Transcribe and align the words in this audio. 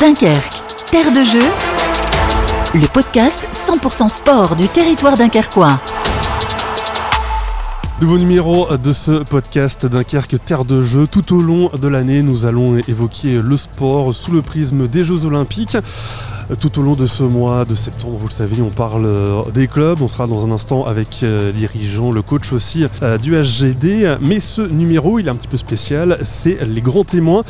Dunkerque, 0.00 0.62
terre 0.92 1.10
de 1.10 1.24
jeu, 1.24 1.42
le 2.72 2.86
podcast 2.86 3.48
100% 3.50 4.08
sport 4.08 4.54
du 4.54 4.68
territoire 4.68 5.16
dunkerquois. 5.16 5.80
Nouveau 8.00 8.16
numéro 8.16 8.76
de 8.76 8.92
ce 8.92 9.24
podcast 9.24 9.86
Dunkerque 9.86 10.36
Terre 10.44 10.64
de 10.64 10.82
Jeu. 10.82 11.08
Tout 11.08 11.34
au 11.34 11.40
long 11.40 11.68
de 11.70 11.88
l'année, 11.88 12.22
nous 12.22 12.46
allons 12.46 12.76
évoquer 12.86 13.42
le 13.42 13.56
sport 13.56 14.14
sous 14.14 14.30
le 14.30 14.40
prisme 14.40 14.86
des 14.86 15.02
Jeux 15.02 15.24
Olympiques. 15.24 15.76
Tout 16.56 16.78
au 16.78 16.82
long 16.82 16.94
de 16.94 17.04
ce 17.04 17.22
mois 17.22 17.66
de 17.66 17.74
septembre, 17.74 18.16
vous 18.16 18.28
le 18.28 18.32
savez, 18.32 18.62
on 18.62 18.70
parle 18.70 19.04
euh, 19.04 19.42
des 19.52 19.68
clubs. 19.68 20.00
On 20.00 20.08
sera 20.08 20.26
dans 20.26 20.46
un 20.46 20.50
instant 20.50 20.86
avec 20.86 21.20
euh, 21.22 21.52
dirigeant, 21.52 22.10
le 22.10 22.22
coach 22.22 22.54
aussi 22.54 22.86
euh, 23.02 23.18
du 23.18 23.34
HGD. 23.34 24.16
Mais 24.22 24.40
ce 24.40 24.62
numéro, 24.62 25.18
il 25.18 25.26
est 25.26 25.30
un 25.30 25.34
petit 25.34 25.46
peu 25.46 25.58
spécial. 25.58 26.18
C'est 26.22 26.64
les 26.66 26.80
grands 26.80 27.04
témoins. 27.04 27.44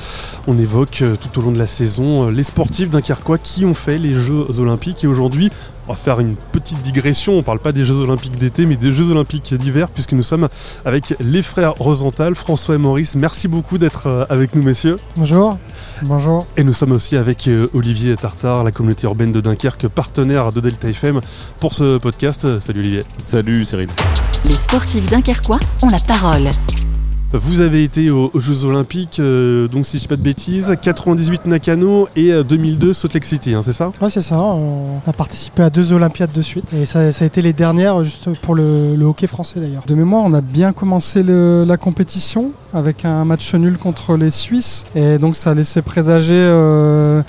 On 0.49 0.59
évoque 0.59 1.05
tout 1.21 1.39
au 1.39 1.43
long 1.43 1.53
de 1.53 1.59
la 1.59 1.69
saison 1.69 2.29
les 2.29 2.43
sportifs 2.43 2.91
dunkerquois 2.91 3.39
qui 3.39 3.65
ont 3.65 3.75
fait 3.75 3.99
les 3.99 4.15
Jeux 4.15 4.59
Olympiques. 4.59 5.05
Et 5.05 5.07
aujourd'hui, 5.07 5.51
on 5.89 5.93
va 5.93 5.99
faire 5.99 6.21
une 6.21 6.37
petite 6.37 6.83
digression. 6.83 7.39
On 7.39 7.43
parle 7.43 7.59
pas 7.59 7.73
des 7.73 7.85
Jeux 7.85 7.95
Olympiques 7.95 8.37
d'été, 8.39 8.67
mais 8.67 8.77
des 8.77 8.93
Jeux 8.93 9.11
Olympiques 9.11 9.55
d'hiver, 9.55 9.89
puisque 9.89 10.13
nous 10.13 10.23
sommes 10.23 10.49
avec 10.85 11.15
les 11.21 11.43
frères 11.43 11.75
Rosenthal, 11.79 12.35
François 12.35 12.75
et 12.75 12.79
Maurice. 12.79 13.17
Merci 13.17 13.49
beaucoup 13.49 13.79
d'être 13.79 14.27
avec 14.29 14.55
nous, 14.55 14.63
messieurs. 14.63 14.97
Bonjour. 15.17 15.59
Bonjour. 16.03 16.47
Et 16.57 16.65
nous 16.65 16.73
sommes 16.73 16.93
aussi 16.93 17.17
avec 17.17 17.49
Olivier 17.75 18.17
Tartare, 18.17 18.65
la 18.65 18.73
communauté 18.73 19.07
urbaine 19.07 19.33
de 19.33 19.41
Dunkerque, 19.41 19.89
partenaire 19.89 20.53
de 20.53 20.61
Delta 20.61 20.89
FM 20.89 21.21
pour 21.61 21.75
ce 21.75 21.99
podcast. 21.99 22.61
Salut 22.61 22.81
Olivier. 22.81 23.03
Salut 23.19 23.65
Cyril. 23.65 23.89
Les 24.45 24.55
sportifs 24.55 25.09
dunkerquois 25.11 25.61
ont 25.83 25.89
la 25.89 26.01
parole. 26.01 26.49
Vous 27.33 27.61
avez 27.61 27.85
été 27.85 28.11
aux, 28.11 28.31
Jeux 28.37 28.65
Olympiques, 28.65 29.21
euh, 29.21 29.69
donc 29.69 29.85
si 29.85 29.99
je 29.99 30.03
dis 30.03 30.09
pas 30.09 30.17
de 30.17 30.23
bêtises, 30.23 30.75
98 30.81 31.45
Nakano 31.45 32.09
et 32.17 32.33
2002 32.43 32.95
Salt 32.95 33.13
Lake 33.13 33.27
City, 33.27 33.53
hein, 33.53 33.61
c'est 33.63 33.75
ça? 33.75 33.93
Oui, 34.01 34.11
c'est 34.11 34.23
ça. 34.23 34.41
On 34.41 35.03
a 35.07 35.13
participé 35.13 35.63
à 35.63 35.69
deux 35.69 35.93
Olympiades 35.93 36.33
de 36.33 36.41
suite. 36.41 36.73
Et 36.73 36.87
ça, 36.87 37.01
a 37.01 37.25
été 37.25 37.43
les 37.43 37.53
dernières 37.53 38.03
juste 38.03 38.31
pour 38.41 38.55
le, 38.55 38.97
hockey 39.03 39.27
français 39.27 39.61
d'ailleurs. 39.61 39.85
De 39.87 39.95
mémoire, 39.95 40.23
on 40.25 40.33
a 40.33 40.41
bien 40.41 40.73
commencé 40.73 41.23
la 41.23 41.77
compétition 41.77 42.53
avec 42.73 43.05
un 43.05 43.27
match 43.27 43.55
nul 43.55 43.77
contre 43.77 44.17
les 44.17 44.31
Suisses. 44.31 44.87
Et 44.95 45.19
donc 45.19 45.37
ça 45.37 45.51
a 45.51 45.55
laissé 45.55 45.83
présager. 45.83 46.33
Euh, 46.35 47.23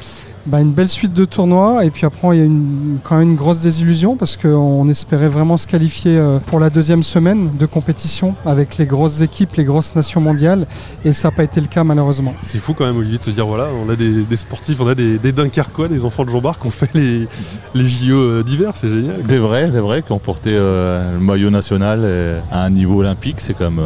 bah, 0.45 0.61
une 0.61 0.71
belle 0.71 0.87
suite 0.87 1.13
de 1.13 1.25
tournois 1.25 1.83
et 1.83 1.89
puis 1.89 2.05
après 2.05 2.35
il 2.35 2.39
y 2.39 2.41
a 2.41 2.45
une, 2.45 2.97
quand 3.03 3.17
même 3.17 3.31
une 3.31 3.35
grosse 3.35 3.59
désillusion 3.59 4.15
parce 4.15 4.37
qu'on 4.37 4.87
espérait 4.89 5.27
vraiment 5.27 5.57
se 5.57 5.67
qualifier 5.67 6.17
euh, 6.17 6.39
pour 6.39 6.59
la 6.59 6.69
deuxième 6.69 7.03
semaine 7.03 7.49
de 7.57 7.65
compétition 7.65 8.35
avec 8.45 8.77
les 8.77 8.85
grosses 8.85 9.21
équipes, 9.21 9.55
les 9.55 9.65
grosses 9.65 9.95
nations 9.95 10.21
mondiales 10.21 10.65
et 11.03 11.13
ça 11.13 11.27
n'a 11.27 11.35
pas 11.35 11.43
été 11.43 11.59
le 11.59 11.67
cas 11.67 11.83
malheureusement. 11.83 12.33
C'est 12.43 12.59
fou 12.59 12.73
quand 12.73 12.85
même 12.85 12.97
Olivier 12.97 13.17
de 13.17 13.23
se 13.23 13.31
dire 13.31 13.45
voilà 13.45 13.67
on 13.85 13.89
a 13.89 13.95
des, 13.95 14.25
sportifs, 14.37 14.79
on 14.79 14.87
a 14.87 14.95
des, 14.95 15.19
des 15.19 15.31
Dunkerquois, 15.31 15.87
des 15.87 16.05
enfants 16.05 16.23
de 16.23 16.29
Jean-Bart 16.29 16.59
qui 16.59 16.67
ont 16.67 16.71
fait 16.71 16.93
les, 16.93 17.27
les 17.75 17.87
JO 17.87 18.15
euh, 18.15 18.43
d'hiver, 18.43 18.71
c'est 18.75 18.89
génial. 18.89 19.23
Des 19.23 19.39
vrais, 19.39 19.69
des 19.69 19.81
vrais 19.81 20.01
qui 20.01 20.11
ont 20.13 20.19
porté 20.19 20.51
euh, 20.53 21.13
le 21.13 21.19
maillot 21.19 21.49
national 21.49 22.07
à 22.51 22.63
un 22.63 22.69
niveau 22.69 22.99
olympique, 22.99 23.37
c'est 23.39 23.55
comme 23.55 23.81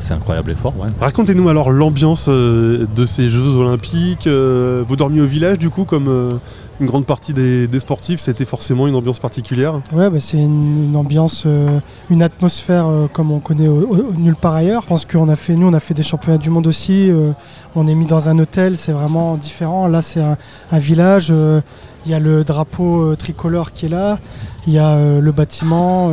c'est 0.00 0.14
incroyable 0.14 0.50
effort. 0.50 0.74
Ouais. 0.78 0.88
Racontez-nous 1.00 1.48
alors 1.48 1.70
l'ambiance 1.70 2.26
euh, 2.28 2.86
de 2.94 3.06
ces 3.06 3.30
Jeux 3.30 3.56
Olympiques. 3.56 4.26
Euh, 4.26 4.84
vous 4.86 4.96
dormiez 4.96 5.20
au 5.20 5.26
village 5.26 5.58
du 5.58 5.70
coup 5.70 5.84
comme 5.84 6.08
euh, 6.08 6.32
une 6.80 6.86
grande 6.86 7.06
partie 7.06 7.32
des, 7.32 7.68
sportifs, 7.78 8.18
c'était 8.18 8.44
forcément 8.44 8.88
une 8.88 8.96
ambiance 8.96 9.20
particulière? 9.20 9.80
Ouais, 9.92 10.10
bah, 10.10 10.18
c'est 10.18 10.38
une, 10.38 10.96
ambiance, 10.96 11.46
une 12.10 12.22
atmosphère 12.22 12.88
comme 13.12 13.30
on 13.30 13.38
connaît 13.38 13.68
nulle 14.16 14.34
part 14.34 14.54
ailleurs. 14.54 14.82
Je 14.82 14.88
pense 14.88 15.04
qu'on 15.04 15.28
a 15.28 15.36
fait, 15.36 15.54
nous, 15.54 15.68
on 15.68 15.72
a 15.72 15.78
fait 15.78 15.94
des 15.94 16.02
championnats 16.02 16.38
du 16.38 16.50
monde 16.50 16.66
aussi. 16.66 17.12
on 17.76 17.86
est 17.86 17.94
mis 17.94 18.06
dans 18.06 18.28
un 18.28 18.40
hôtel, 18.40 18.76
c'est 18.76 18.90
vraiment 18.90 19.36
différent. 19.36 19.86
Là, 19.86 20.02
c'est 20.02 20.20
un, 20.20 20.36
un, 20.72 20.78
village. 20.80 21.32
Il 22.06 22.10
y 22.10 22.14
a 22.14 22.18
le 22.18 22.42
drapeau 22.42 23.14
tricolore 23.14 23.70
qui 23.70 23.86
est 23.86 23.90
là. 23.90 24.18
Il 24.66 24.72
y 24.72 24.78
a 24.80 25.20
le 25.20 25.30
bâtiment 25.30 26.10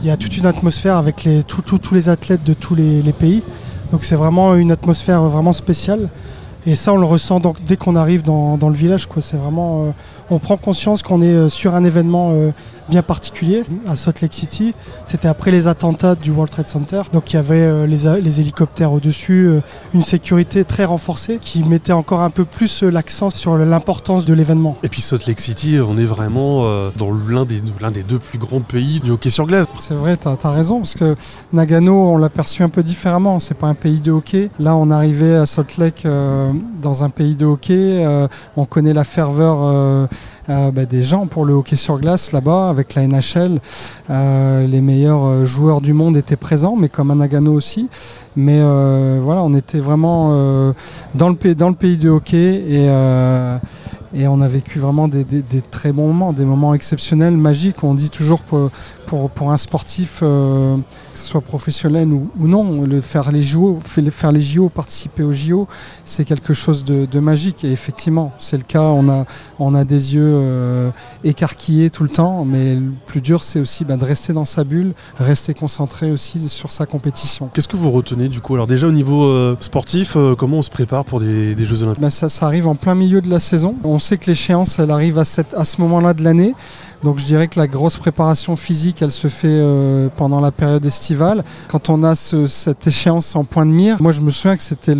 il 0.00 0.06
y 0.06 0.10
a 0.10 0.16
toute 0.16 0.36
une 0.36 0.46
atmosphère 0.46 0.96
avec 0.96 1.28
tous 1.46 1.94
les 1.94 2.08
athlètes 2.08 2.44
de 2.44 2.54
tous 2.54 2.74
les, 2.74 3.12
pays. 3.12 3.42
Donc 3.92 4.04
c'est 4.04 4.14
vraiment 4.14 4.54
une 4.54 4.70
atmosphère 4.70 5.22
vraiment 5.22 5.52
spéciale. 5.52 6.08
Et 6.68 6.76
ça, 6.76 6.92
on 6.92 6.98
le 6.98 7.06
ressent 7.06 7.40
donc, 7.40 7.56
dès 7.66 7.78
qu'on 7.78 7.96
arrive 7.96 8.20
dans, 8.20 8.58
le 8.60 8.74
village. 8.74 9.08
C'est 9.22 9.38
vraiment, 9.38 9.86
euh, 9.86 9.90
on 10.30 10.38
prend 10.38 10.56
conscience 10.56 11.02
qu'on 11.02 11.22
est 11.22 11.26
euh, 11.26 11.48
sur 11.48 11.74
un 11.74 11.84
événement 11.84 12.32
euh, 12.32 12.50
bien 12.88 13.02
particulier 13.02 13.64
à 13.86 13.96
Salt 13.96 14.20
Lake 14.20 14.34
City. 14.34 14.74
C'était 15.06 15.28
après 15.28 15.50
les 15.50 15.66
attentats 15.66 16.14
du 16.14 16.30
World 16.30 16.50
Trade 16.50 16.68
Center. 16.68 17.02
Donc 17.12 17.32
il 17.32 17.36
y 17.36 17.38
avait 17.38 17.60
euh, 17.60 17.86
les, 17.86 18.40
hélicoptères 18.40 18.92
au-dessus, 18.92 19.50
une 19.94 20.02
sécurité 20.02 20.64
très 20.64 20.84
renforcée 20.84 21.38
qui 21.40 21.62
mettait 21.64 21.92
encore 21.92 22.20
un 22.20 22.30
peu 22.30 22.44
plus 22.44 22.82
l'accent 22.82 23.30
sur 23.30 23.56
l'importance 23.56 24.24
de 24.24 24.34
l'événement. 24.34 24.76
Et 24.82 24.88
puis 24.88 25.02
Salt 25.02 25.26
Lake 25.26 25.40
City, 25.40 25.78
on 25.80 25.98
est 25.98 26.04
vraiment 26.04 26.64
dans 26.96 27.10
l'un 27.12 27.44
des, 27.44 27.60
des 27.60 28.02
deux 28.02 28.18
plus 28.18 28.38
grands 28.38 28.60
pays 28.60 29.00
du 29.00 29.10
hockey 29.10 29.30
sur 29.30 29.46
glace. 29.46 29.66
C'est 29.80 29.94
vrai, 29.94 30.16
tu 30.16 30.28
as, 30.28 30.50
raison, 30.50 30.78
parce 30.78 30.94
que 30.94 31.16
Nagano, 31.52 31.94
on 31.94 32.18
l'a 32.18 32.28
perçu 32.28 32.62
un 32.62 32.68
peu 32.68 32.82
différemment. 32.82 33.38
C'est 33.38 33.54
pas 33.54 33.66
un 33.66 33.74
pays 33.74 34.00
de 34.00 34.12
hockey. 34.12 34.48
Là, 34.58 34.76
on 34.76 34.90
arrivait 34.90 35.34
à 35.34 35.46
Salt 35.46 35.78
Lake 35.78 36.06
dans 36.82 37.04
un 37.04 37.10
pays 37.10 37.36
de 37.36 37.46
hockey. 37.46 38.06
on 38.56 38.64
connaît 38.64 38.94
la 38.94 39.04
ferveur 39.04 40.08
euh, 40.50 40.70
bah, 40.70 40.86
des 40.86 41.02
gens 41.02 41.26
pour 41.26 41.44
le 41.44 41.52
hockey 41.52 41.76
sur 41.76 41.98
glace 41.98 42.32
là-bas 42.32 42.70
avec 42.70 42.94
la 42.94 43.06
NHL. 43.06 43.60
Euh, 44.08 44.66
les 44.66 44.80
meilleurs 44.80 45.26
euh, 45.26 45.44
joueurs 45.44 45.82
du 45.82 45.92
monde 45.92 46.16
étaient 46.16 46.36
présents, 46.36 46.74
mais 46.74 46.88
comme 46.88 47.10
à 47.10 47.14
Nagano 47.14 47.52
aussi. 47.52 47.88
Mais 48.34 48.60
voilà, 49.20 49.42
on 49.42 49.52
était 49.54 49.80
vraiment 49.80 50.72
dans, 51.16 51.28
le 51.28 51.34
pays, 51.34 51.56
dans 51.56 51.70
le 51.70 51.74
pays 51.74 51.96
du 51.96 52.08
hockey 52.08 52.62
et 54.14 54.28
on 54.28 54.40
a 54.40 54.46
vécu 54.46 54.78
vraiment 54.78 55.08
des, 55.08 55.24
très 55.72 55.90
bons 55.90 56.06
moments, 56.06 56.32
des 56.32 56.44
moments 56.44 56.72
exceptionnels, 56.72 57.36
magiques. 57.36 57.82
On 57.82 57.94
dit 57.94 58.10
toujours 58.10 58.42
pour, 59.34 59.50
un 59.50 59.56
sportif, 59.56 60.20
euh, 60.22 60.76
que 60.76 61.18
ce 61.18 61.24
soit 61.24 61.40
professionnel 61.40 62.08
ou, 62.12 62.30
non, 62.38 62.82
le 62.82 63.00
faire 63.00 63.32
les 63.32 63.42
JO, 63.42 63.78
faire 64.10 64.32
les 64.32 64.40
JO, 64.40 64.68
participer 64.68 65.22
aux 65.22 65.32
JO, 65.32 65.66
c'est 66.04 66.24
quelque 66.24 66.52
chose 66.52 66.84
de, 66.84 67.20
magique. 67.20 67.64
Et 67.64 67.72
effectivement, 67.72 68.32
c'est 68.38 68.56
le 68.56 68.62
cas. 68.62 68.82
On 68.82 69.08
a, 69.08 69.24
on 69.58 69.74
a 69.74 69.84
des 69.84 70.14
yeux 70.14 70.22
euh, 70.22 70.90
écarquillés 71.24 71.90
tout 71.90 72.02
le 72.02 72.08
temps, 72.08 72.44
mais 72.44 72.76
le 72.76 72.92
plus 73.06 73.20
dur, 73.20 73.42
c'est 73.42 73.60
aussi 73.60 73.84
bah, 73.84 73.96
de 73.96 74.04
rester 74.04 74.32
dans 74.32 74.44
sa 74.44 74.62
bulle, 74.62 74.92
rester 75.18 75.54
concentré 75.54 76.12
aussi 76.12 76.48
sur 76.48 76.70
sa 76.70 76.86
compétition. 76.86 77.50
Qu'est-ce 77.52 77.68
que 77.68 77.76
vous 77.76 77.90
retenez 77.90 78.28
du 78.28 78.40
coup? 78.40 78.54
Alors 78.54 78.66
déjà 78.66 78.86
au 78.86 78.92
niveau 78.92 79.24
euh, 79.24 79.56
sportif, 79.60 80.16
comment 80.38 80.58
on 80.58 80.62
se 80.62 80.70
prépare 80.70 81.04
pour 81.04 81.20
des, 81.20 81.56
Jeux 81.64 81.82
Olympiques? 81.82 82.02
Bah, 82.02 82.10
ça, 82.10 82.28
ça, 82.28 82.46
arrive 82.46 82.68
en 82.68 82.74
plein 82.74 82.94
milieu 82.94 83.20
de 83.20 83.28
la 83.28 83.40
saison. 83.40 83.74
On 83.84 83.98
sait 83.98 84.18
que 84.18 84.26
l'échéance, 84.26 84.78
elle 84.78 84.90
arrive 84.90 85.18
à, 85.18 85.24
cette, 85.24 85.54
à 85.54 85.64
ce 85.64 85.80
moment-là 85.80 86.14
de 86.14 86.22
l'année. 86.22 86.54
Donc 87.02 87.18
je 87.18 87.24
dirais 87.24 87.48
que 87.48 87.58
la 87.58 87.66
grosse 87.66 87.96
préparation 87.96 88.56
physique, 88.56 89.02
elle 89.02 89.10
se 89.10 89.28
fait 89.28 89.48
euh, 89.48 90.08
pendant 90.16 90.40
la 90.40 90.50
période 90.50 90.84
estivale. 90.84 91.44
Quand 91.68 91.90
on 91.90 92.02
a 92.02 92.14
cette 92.14 92.86
échéance 92.86 93.36
en 93.36 93.44
point 93.44 93.66
de 93.66 93.70
mire, 93.70 94.00
moi 94.00 94.12
je 94.12 94.20
me 94.20 94.30
souviens 94.30 94.56
que 94.56 94.62
c'était 94.62 94.96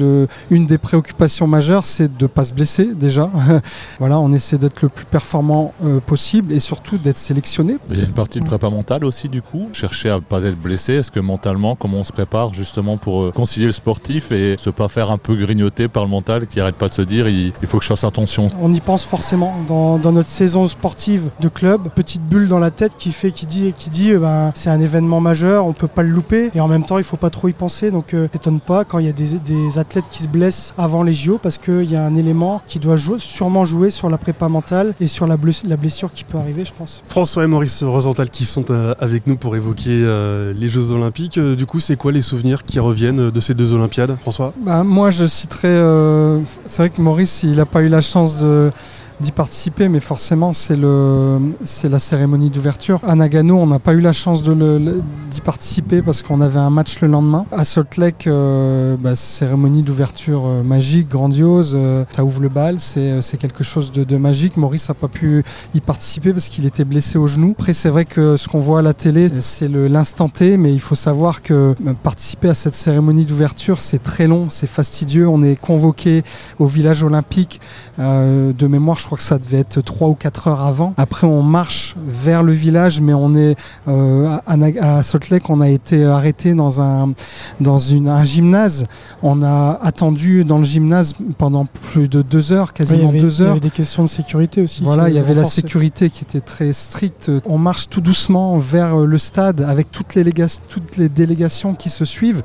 une 0.51 0.67
des 0.67 0.79
préoccupations 0.79 1.47
majeures, 1.47 1.85
c'est 1.85 2.17
de 2.17 2.25
ne 2.25 2.29
pas 2.29 2.45
se 2.45 2.53
blesser 2.53 2.95
déjà. 2.95 3.31
voilà, 3.99 4.19
on 4.19 4.33
essaie 4.33 4.59
d'être 4.59 4.83
le 4.83 4.89
plus 4.89 5.07
performant 5.07 5.73
euh, 5.85 6.01
possible 6.01 6.53
et 6.53 6.61
surtout 6.61 6.99
d'être 6.99 7.19
sélectionné. 7.19 7.77
Il 7.91 7.99
y 7.99 8.01
a 8.01 8.05
une 8.05 8.13
partie 8.13 8.41
de 8.41 8.45
prépa 8.45 8.71
mentale 8.71 9.05
aussi 9.05 9.29
du 9.29 9.43
coup, 9.43 9.69
chercher 9.73 10.11
à 10.11 10.17
ne 10.17 10.21
pas 10.21 10.43
être 10.43 10.59
blessé. 10.59 10.95
Est-ce 10.95 11.11
que 11.11 11.21
mentalement, 11.21 11.75
comment 11.75 11.99
on 11.99 12.05
se 12.05 12.13
prépare 12.13 12.55
justement 12.55 12.97
pour 12.97 13.23
euh, 13.23 13.33
concilier 13.33 13.67
le 13.67 13.73
sportif 13.73 14.31
et 14.31 14.57
se 14.59 14.71
pas 14.71 14.89
faire 14.89 15.11
un 15.11 15.19
peu 15.19 15.35
grignoter 15.35 15.89
par 15.89 16.05
le 16.05 16.11
mental 16.11 16.47
qui 16.47 16.61
arrête 16.61 16.77
pas 16.77 16.89
de 16.89 16.95
se 16.95 17.03
dire 17.03 17.29
il, 17.29 17.53
faut 17.67 17.79
que 17.79 17.85
je 17.85 17.89
fasse 17.89 18.05
attention? 18.05 18.49
On 18.61 18.73
y 18.73 18.81
pense 18.81 19.05
forcément 19.05 19.57
dans, 19.67 19.99
dans 19.99 20.13
notre 20.13 20.29
saison 20.29 20.69
sportive 20.69 21.31
de 21.41 21.49
club 21.49 21.88
petite 21.88 22.22
bulle 22.22 22.49
dans 22.49 22.59
la 22.59 22.71
tête 22.71 22.93
qui 22.97 23.12
fait 23.12 23.32
qui 23.32 23.47
dit 23.47 23.72
qui 23.76 23.91
dit 23.91 24.12
euh, 24.12 24.19
bah, 24.19 24.53
c'est 24.54 24.71
un 24.71 24.81
événement 24.81 25.21
majeur, 25.21 25.66
on 25.66 25.72
peut 25.72 25.88
pas 25.88 26.03
le 26.03 26.10
louper 26.10 26.50
et 26.54 26.60
en 26.60 26.69
même 26.69 26.84
temps 26.84 26.99
il 26.99 27.04
faut 27.04 27.16
pas 27.16 27.31
trop 27.31 27.49
y 27.49 27.53
penser 27.53 27.91
donc 27.91 28.15
euh, 28.15 28.28
t'étonne 28.28 28.60
pas 28.60 28.84
quand 28.84 28.99
il 28.99 29.06
y 29.06 29.09
a 29.09 29.12
des, 29.12 29.38
des, 29.38 29.78
athlètes 29.78 30.04
qui 30.10 30.22
se 30.22 30.28
blessent 30.28 30.75
avant 30.79 31.02
les 31.02 31.14
JO 31.14 31.38
parce 31.38 31.58
qu'il 31.58 31.90
y 31.90 31.96
a 31.96 32.05
un 32.05 32.17
élément 32.17 32.62
qui 32.67 32.79
doit 32.79 32.96
jouer, 32.96 33.19
sûrement 33.19 33.64
jouer 33.64 33.90
sur 33.90 34.11
la 34.11 34.19
prépa 34.19 34.49
mentale 34.49 34.94
et 35.00 35.06
sur 35.06 35.26
la, 35.26 35.37
blessure, 35.37 35.69
la 35.69 35.76
blessure 35.76 36.12
qui 36.12 36.25
peut 36.25 36.38
arriver 36.38 36.64
je 36.64 36.73
pense. 36.73 37.02
François 37.08 37.44
et 37.44 37.46
Maurice 37.46 37.82
Rosenthal 37.82 38.31
qui 38.31 38.44
sont 38.44 38.64
euh, 38.70 38.94
avec 39.00 39.26
nous 39.26 39.37
pour 39.37 39.56
évoquer 39.56 39.88
les 39.88 40.69
Jeux 40.69 40.91
Olympiques. 40.91 41.38
Du 41.38 41.67
coup 41.67 41.81
c'est 41.81 41.96
quoi 41.96 42.12
les 42.12 42.23
souvenirs 42.23 42.64
qui 42.64 42.81
reviennent 42.81 43.31
de 43.31 43.41
ces 43.41 43.55
deux 43.55 43.73
Olympiades 43.73 44.17
François? 44.20 44.52
Bah, 44.61 44.82
Moi 44.84 45.11
je 45.11 45.26
citerai, 45.26 45.69
c'est 46.67 46.82
vrai 46.82 46.91
que 46.91 47.00
Maurice 47.00 47.43
il 47.43 47.56
n'a 47.56 47.67
pas 47.67 47.82
eu 47.82 47.88
la 47.88 48.00
chance 48.00 48.41
de 48.41 48.70
d'y 49.20 49.32
participer, 49.32 49.88
mais 49.88 50.00
forcément 50.00 50.53
c'est 50.53 50.76
le 50.76 51.38
c'est 51.65 51.88
la 51.88 51.99
cérémonie 51.99 52.50
d'ouverture. 52.50 53.00
À 53.03 53.15
Nagano, 53.15 53.56
on 53.56 53.67
n'a 53.67 53.79
pas 53.79 53.93
eu 53.93 54.00
la 54.00 54.12
chance 54.12 54.43
de 54.43 54.55
d'y 55.31 55.41
participer 55.41 56.03
parce 56.03 56.23
qu'on 56.23 56.41
avait 56.41 56.59
un 56.59 56.70
match 56.70 57.00
le 57.00 57.09
lendemain. 57.09 57.44
À 57.53 57.65
Salt 57.65 57.97
Lake, 57.97 58.26
euh, 58.26 58.97
bah, 58.99 59.17
cérémonie 59.17 59.82
d'ouverture 59.82 60.47
euh, 60.47 60.62
magique, 60.62 61.09
grandiose. 61.09 61.75
Euh, 61.76 62.05
ça 62.15 62.25
ouvre 62.25 62.41
le 62.43 62.49
bal, 62.49 62.81
c'est 62.81 63.20
quelque 63.38 63.65
chose 63.65 63.93
de, 63.93 64.05
de, 64.05 64.17
magique. 64.17 64.56
Maurice 64.56 64.88
n'a 64.88 64.94
pas 64.94 65.09
pu 65.09 65.44
y 65.75 65.81
participer 65.81 66.32
parce 66.32 66.49
qu'il 66.49 66.67
était 66.67 66.85
blessé 66.85 67.19
au 67.19 67.26
genou. 67.26 67.55
Après, 67.59 67.75
c'est 67.75 67.91
vrai 67.91 68.05
que 68.05 68.37
ce 68.37 68.49
qu'on 68.49 68.59
voit 68.59 68.81
à 68.81 68.82
la 68.82 68.94
télé, 68.94 69.29
c'est 69.41 69.69
l'instant 69.69 70.29
T, 70.29 70.56
mais 70.56 70.73
il 70.73 70.81
faut 70.81 70.94
savoir 70.94 71.43
que 71.43 71.75
participer 72.03 72.49
à 72.49 72.55
cette 72.55 72.75
cérémonie 72.75 73.25
d'ouverture, 73.25 73.81
c'est 73.81 74.03
très 74.03 74.26
long, 74.26 74.50
c'est 74.50 74.67
fastidieux. 74.67 75.29
On 75.29 75.43
est 75.43 75.56
convoqué 75.56 76.23
au 76.59 76.67
village 76.67 77.03
olympique. 77.03 77.61
de 77.99 78.67
mémoire, 78.67 78.99
je 78.99 79.07
crois 79.08 79.16
que 79.16 79.25
ça 79.25 79.38
devait 79.38 79.60
être 79.60 79.81
3 79.81 80.08
ou 80.08 80.14
4 80.14 80.49
heures 80.49 80.60
avant. 80.60 80.93
Après, 80.99 81.26
on 81.26 81.43
marche 81.43 81.96
vers 82.06 82.43
le 82.43 82.52
village, 82.52 83.00
mais 83.00 83.14
on 83.14 83.34
est 83.34 83.56
à, 83.87 84.43
à 84.81 85.02
Salt 85.02 85.31
Lake, 85.31 85.49
on 85.49 85.62
a 85.62 85.69
été 85.70 86.05
arrêté 86.05 86.52
dans 86.52 86.82
un 86.82 87.14
dans 87.58 87.78
une, 87.78 88.08
un 88.08 88.25
gymnase. 88.25 88.87
On 89.22 89.43
a 89.43 89.78
attendu 89.81 90.44
dans 90.44 90.58
le 90.58 90.64
gymnase 90.64 91.14
pendant 91.38 91.64
plus 91.64 92.08
de 92.08 92.20
deux 92.20 92.52
heures, 92.52 92.75
quasiment 92.75 93.10
deux 93.10 93.40
heures. 93.40 93.46
Il 93.46 93.50
y 93.50 93.52
avait 93.52 93.60
des 93.60 93.70
questions 93.70 94.02
de 94.02 94.08
sécurité 94.08 94.60
aussi. 94.60 94.82
Voilà, 94.82 95.08
il 95.08 95.14
y 95.14 95.19
avait 95.19 95.34
la 95.34 95.46
sécurité 95.46 96.10
qui 96.10 96.25
était 96.25 96.40
très 96.40 96.75
stricte. 96.75 97.31
On 97.46 97.56
marche 97.56 97.88
tout 97.88 98.02
doucement 98.02 98.58
vers 98.58 98.94
le 98.96 99.19
stade 99.19 99.62
avec 99.62 99.90
toutes 99.90 100.14
les, 100.14 100.25
toutes 100.69 100.99
les 100.99 101.08
délégations 101.08 101.75
qui 101.75 101.88
se 101.88 102.05
suivent. 102.05 102.43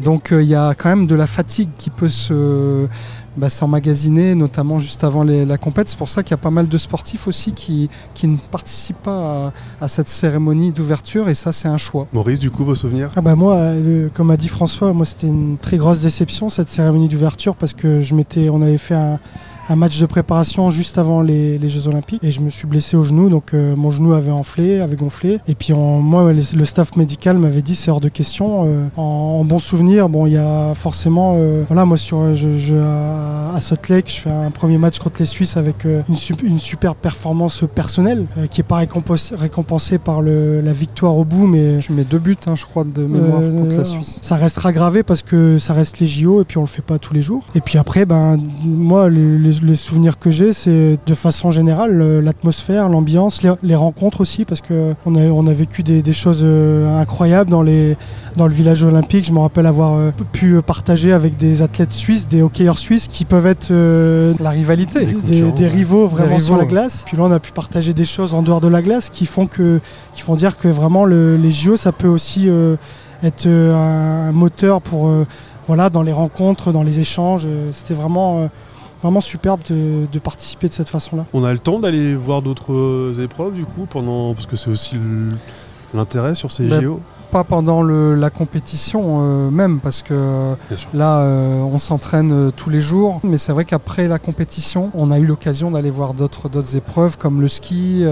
Donc 0.00 0.32
euh, 0.32 0.42
il 0.42 0.48
y 0.48 0.54
a 0.54 0.74
quand 0.74 0.88
même 0.88 1.06
de 1.06 1.14
la 1.14 1.26
fatigue 1.26 1.70
qui 1.76 1.90
peut 1.90 2.08
se 2.08 2.86
bah, 3.36 3.48
s'emmagasiner, 3.48 4.34
notamment 4.34 4.78
juste 4.78 5.04
avant 5.04 5.24
la 5.24 5.58
compète. 5.58 5.88
C'est 5.88 5.98
pour 5.98 6.08
ça 6.08 6.22
qu'il 6.22 6.32
y 6.32 6.34
a 6.34 6.38
pas 6.38 6.50
mal 6.50 6.68
de 6.68 6.78
sportifs 6.78 7.28
aussi 7.28 7.52
qui, 7.52 7.88
qui 8.14 8.26
ne 8.26 8.36
participent 8.36 9.02
pas 9.02 9.52
à, 9.80 9.88
cette 9.88 10.08
cérémonie 10.08 10.72
d'ouverture 10.72 11.28
et 11.28 11.34
ça 11.34 11.52
c'est 11.52 11.68
un 11.68 11.78
choix. 11.78 12.06
Maurice, 12.12 12.38
du 12.38 12.50
coup, 12.50 12.64
vos 12.64 12.74
souvenirs? 12.74 13.10
Ah 13.16 13.20
bah 13.20 13.34
Moi, 13.34 13.74
comme 14.14 14.30
a 14.30 14.36
dit 14.36 14.48
François, 14.48 14.92
moi 14.92 15.06
c'était 15.06 15.26
une 15.26 15.56
très 15.58 15.76
grosse 15.76 16.00
déception 16.00 16.48
cette 16.48 16.68
cérémonie 16.68 17.08
d'ouverture 17.08 17.54
parce 17.54 17.72
que 17.72 18.02
je 18.02 18.14
m'étais, 18.14 18.48
on 18.48 18.62
avait 18.62 18.78
fait 18.78 18.94
un 18.94 19.18
un 19.68 19.76
match 19.76 20.00
de 20.00 20.06
préparation 20.06 20.70
juste 20.70 20.98
avant 20.98 21.20
les, 21.20 21.58
Jeux 21.68 21.88
Olympiques 21.88 22.22
et 22.24 22.30
je 22.30 22.40
me 22.40 22.48
suis 22.48 22.66
blessé 22.66 22.96
au 22.96 23.02
genou, 23.02 23.28
donc 23.28 23.52
euh, 23.52 23.76
mon 23.76 23.90
genou 23.90 24.14
avait 24.14 24.30
enflé, 24.30 24.80
avait 24.80 24.96
gonflé. 24.96 25.38
Et 25.46 25.54
puis 25.54 25.74
moi, 25.74 26.32
le 26.32 26.64
staff 26.64 26.96
médical 26.96 27.36
m'avait 27.36 27.60
dit 27.60 27.74
c'est 27.74 27.90
hors 27.90 28.00
de 28.00 28.08
question. 28.08 28.64
Euh, 28.66 28.86
en, 28.96 29.44
bon 29.44 29.58
souvenir, 29.58 30.08
bon, 30.08 30.26
il 30.26 30.32
y 30.32 30.38
a 30.38 30.74
forcément, 30.74 31.36
euh, 31.36 31.64
voilà, 31.68 31.84
moi 31.84 31.98
sur, 31.98 32.34
je, 32.34 32.74
à, 32.74 33.58
Salt 33.60 33.88
Lake, 33.88 34.10
je 34.10 34.20
fais 34.20 34.30
un 34.30 34.50
premier 34.50 34.78
match 34.78 34.98
contre 34.98 35.16
les 35.20 35.26
Suisses 35.26 35.56
avec 35.56 35.84
une, 35.84 36.58
super 36.58 36.94
performance 36.94 37.64
personnelle 37.74 38.26
qui 38.50 38.60
n'est 38.60 38.66
pas 38.66 38.76
récompensée, 38.76 39.98
par 39.98 40.22
la 40.22 40.72
victoire 40.72 41.16
au 41.16 41.24
bout, 41.24 41.46
mais 41.46 41.80
je 41.80 41.92
mets 41.92 42.04
deux 42.04 42.18
buts, 42.18 42.36
hein, 42.46 42.54
je 42.54 42.64
crois, 42.64 42.84
de 42.84 43.02
mémoire 43.02 43.40
contre 43.40 43.76
la 43.76 43.84
Suisse. 43.84 44.18
Ça 44.22 44.36
restera 44.36 44.72
gravé 44.72 45.02
parce 45.02 45.22
que 45.22 45.58
ça 45.58 45.74
reste 45.74 45.98
les 45.98 46.06
JO 46.06 46.40
et 46.40 46.44
puis 46.44 46.56
on 46.58 46.62
le 46.62 46.66
fait 46.66 46.82
pas 46.82 46.98
tous 46.98 47.14
les 47.14 47.22
jours. 47.22 47.44
Et 47.54 47.60
puis 47.60 47.78
après, 47.78 48.06
ben 48.06 48.38
moi 48.64 49.08
les 49.08 49.57
les 49.57 49.57
souvenirs 49.74 50.18
que 50.18 50.30
j'ai, 50.30 50.52
c'est 50.52 50.98
de 51.06 51.14
façon 51.14 51.52
générale 51.52 52.20
l'atmosphère, 52.20 52.88
l'ambiance, 52.88 53.42
les, 53.62 53.74
rencontres 53.74 54.20
aussi, 54.20 54.44
parce 54.44 54.60
qu'on 54.60 55.14
a, 55.14 55.20
on 55.20 55.46
a 55.46 55.52
vécu 55.52 55.82
des, 55.82 56.12
choses 56.12 56.40
euh, 56.42 57.00
incroyables 57.00 57.50
dans, 57.50 57.62
les, 57.62 57.96
dans 58.36 58.46
le 58.46 58.52
village 58.52 58.82
olympique. 58.82 59.26
Je 59.26 59.32
me 59.32 59.38
rappelle 59.38 59.66
avoir 59.66 59.94
euh, 59.94 60.10
pu 60.32 60.60
partager 60.62 61.12
avec 61.12 61.36
des 61.36 61.62
athlètes 61.62 61.92
suisses, 61.92 62.28
des 62.28 62.42
hockeyeurs 62.42 62.78
suisses, 62.78 63.08
qui 63.08 63.24
peuvent 63.24 63.46
être 63.46 63.70
euh, 63.70 64.34
la 64.40 64.50
rivalité, 64.50 65.06
des, 65.06 65.66
rivaux 65.66 66.06
vraiment 66.06 66.40
sur 66.40 66.56
la 66.56 66.64
glace. 66.64 67.04
Puis 67.06 67.16
là, 67.16 67.24
on 67.24 67.30
a 67.30 67.40
pu 67.40 67.52
partager 67.52 67.94
des 67.94 68.04
choses 68.04 68.34
en 68.34 68.42
dehors 68.42 68.60
de 68.60 68.68
la 68.68 68.82
glace 68.82 69.10
qui 69.10 69.26
font, 69.26 69.46
que, 69.46 69.80
qui 70.12 70.22
font 70.22 70.36
dire 70.36 70.56
que 70.56 70.68
vraiment 70.68 71.04
les 71.04 71.50
JO, 71.50 71.76
ça 71.76 71.92
peut 71.92 72.08
aussi 72.08 72.48
être 73.22 73.46
un 73.46 74.32
moteur 74.32 74.80
pour 74.80 75.10
voilà, 75.66 75.90
dans 75.90 76.02
les 76.02 76.12
rencontres, 76.12 76.72
dans 76.72 76.82
les 76.82 76.98
échanges. 77.00 77.46
C'était 77.72 77.94
vraiment 77.94 78.48
vraiment 79.02 79.20
superbe 79.20 79.60
de, 79.70 80.18
participer 80.18 80.68
de 80.68 80.72
cette 80.72 80.88
façon-là. 80.88 81.26
On 81.32 81.44
a 81.44 81.52
le 81.52 81.58
temps 81.58 81.78
d'aller 81.78 82.14
voir 82.14 82.42
d'autres 82.42 83.20
épreuves 83.20 83.52
du 83.52 83.64
coup 83.64 83.86
pendant 83.88 84.34
parce 84.34 84.46
que 84.46 84.56
c'est 84.56 84.70
aussi 84.70 84.96
l'intérêt 85.94 86.34
sur 86.34 86.50
ces 86.50 86.66
ben, 86.66 86.82
JO 86.82 87.00
pas 87.30 87.44
pendant 87.44 87.82
la 87.82 88.30
compétition 88.30 89.18
euh, 89.20 89.50
même, 89.50 89.80
parce 89.80 90.02
que 90.02 90.54
là, 90.94 91.20
euh, 91.20 91.60
on 91.60 91.78
s'entraîne 91.78 92.32
euh, 92.32 92.50
tous 92.54 92.70
les 92.70 92.80
jours. 92.80 93.20
Mais 93.22 93.38
c'est 93.38 93.52
vrai 93.52 93.64
qu'après 93.64 94.08
la 94.08 94.18
compétition, 94.18 94.90
on 94.94 95.10
a 95.10 95.18
eu 95.18 95.26
l'occasion 95.26 95.70
d'aller 95.70 95.90
voir 95.90 96.14
d'autres 96.14 96.76
épreuves 96.76 97.18
comme 97.18 97.40
le 97.40 97.48
ski, 97.48 98.04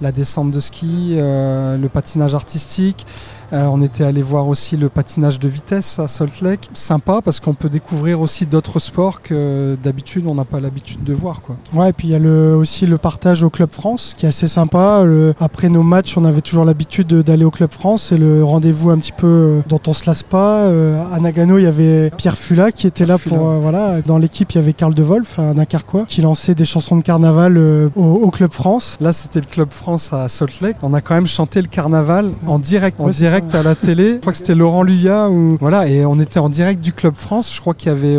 la 0.00 0.12
descente 0.12 0.50
de 0.50 0.60
ski, 0.60 1.16
le 1.16 1.86
patinage 1.88 2.34
artistique. 2.34 3.06
On 3.52 3.82
était 3.82 4.04
allé 4.04 4.22
voir 4.22 4.48
aussi 4.48 4.76
le 4.76 4.88
patinage 4.88 5.38
de 5.38 5.48
vitesse 5.48 5.98
à 5.98 6.08
Salt 6.08 6.42
Lake. 6.42 6.68
Sympa 6.74 7.20
parce 7.22 7.40
qu'on 7.40 7.54
peut 7.54 7.68
découvrir 7.68 8.20
aussi 8.20 8.46
d'autres 8.46 8.78
sports 8.78 9.22
que 9.22 9.76
d'habitude 9.82 10.24
on 10.26 10.34
n'a 10.34 10.44
pas 10.44 10.60
l'habitude 10.60 11.04
de 11.04 11.12
voir. 11.12 11.42
Quoi. 11.42 11.56
Ouais, 11.74 11.90
et 11.90 11.92
puis 11.92 12.08
il 12.08 12.10
y 12.12 12.14
a 12.14 12.18
le, 12.18 12.54
aussi 12.56 12.86
le 12.86 12.98
partage 12.98 13.42
au 13.42 13.50
Club 13.50 13.70
France 13.72 14.14
qui 14.16 14.26
est 14.26 14.28
assez 14.28 14.48
sympa. 14.48 15.04
après 15.40 15.68
nos 15.68 15.82
matchs, 15.82 16.16
on 16.16 16.24
avait 16.24 16.40
toujours 16.40 16.64
l'habitude 16.64 17.08
d'aller 17.08 17.44
au 17.44 17.50
Club 17.50 17.72
France 17.72 18.12
et 18.12 18.18
le 18.18 18.44
rendez-vous 18.44 18.90
un 18.90 18.98
petit 18.98 19.12
peu 19.12 19.26
euh, 19.26 19.60
dont 19.68 19.80
on 19.86 19.92
se 19.92 20.06
lasse 20.06 20.22
pas. 20.22 20.62
Euh, 20.62 21.02
à 21.12 21.20
Nagano, 21.20 21.58
il 21.58 21.64
y 21.64 21.66
avait 21.66 22.10
Pierre 22.16 22.36
Fula 22.36 22.72
qui 22.72 22.86
était 22.86 23.06
là 23.06 23.18
pour 23.18 23.48
euh, 23.48 23.58
voilà. 23.60 24.00
Dans 24.02 24.18
l'équipe, 24.18 24.52
il 24.52 24.56
y 24.56 24.58
avait 24.58 24.72
Karl 24.72 24.94
De 24.94 25.02
Wolf, 25.02 25.38
un 25.38 25.64
Carquois, 25.64 26.04
qui 26.06 26.22
lançait 26.22 26.54
des 26.54 26.64
chansons 26.64 26.96
de 26.96 27.02
carnaval 27.02 27.58
au, 27.96 28.30
Club 28.30 28.52
France. 28.52 28.96
Là, 29.00 29.12
c'était 29.12 29.40
le 29.40 29.46
Club 29.46 29.68
France 29.70 30.12
à 30.12 30.28
Salt 30.28 30.60
Lake. 30.60 30.76
On 30.82 30.92
a 30.92 31.00
quand 31.00 31.14
même 31.14 31.26
chanté 31.26 31.62
le 31.62 31.68
carnaval 31.68 32.32
en 32.46 32.58
direct, 32.58 33.00
en 33.00 33.08
direct 33.08 33.35
à 33.52 33.62
la 33.62 33.74
télé. 33.74 34.14
Je 34.14 34.18
crois 34.20 34.32
que 34.32 34.38
c'était 34.38 34.54
Laurent 34.54 34.82
Luya 34.82 35.30
ou 35.30 35.56
voilà, 35.60 35.88
et 35.88 36.04
on 36.04 36.18
était 36.20 36.38
en 36.38 36.48
direct 36.48 36.80
du 36.80 36.92
Club 36.92 37.14
France. 37.16 37.54
Je 37.54 37.60
crois 37.60 37.74
qu'il 37.74 37.88
y 37.88 37.92
avait 37.92 38.16